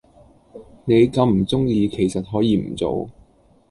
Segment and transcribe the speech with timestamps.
[0.85, 3.07] 你咁唔鐘意其實可以唔做